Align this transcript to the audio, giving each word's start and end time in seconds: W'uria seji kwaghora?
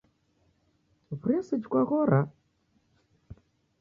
W'uria 1.09 1.41
seji 1.47 1.65
kwaghora? 1.71 2.19